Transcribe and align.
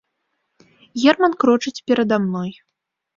Герман 1.01 1.33
крочыць 1.43 1.83
перада 1.91 2.19
мной. 2.25 2.51